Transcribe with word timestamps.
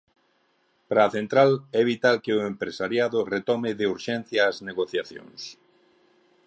Para 0.87 1.01
a 1.05 1.13
central, 1.17 1.51
é 1.79 1.81
vital 1.91 2.15
que 2.23 2.31
o 2.37 2.45
empresariado 2.51 3.27
retome 3.33 3.69
"de 3.79 3.85
urxencia" 3.95 4.41
as 4.51 4.57
negociacións. 4.69 5.41